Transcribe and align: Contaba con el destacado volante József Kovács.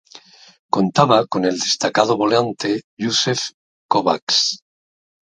Contaba 0.71 1.27
con 1.27 1.45
el 1.45 1.59
destacado 1.59 2.17
volante 2.17 2.81
József 2.99 3.51
Kovács. 3.87 4.49